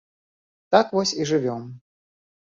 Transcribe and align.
Так 0.75 0.95
вось 0.95 1.13
і 1.19 1.29
жывём. 1.33 1.61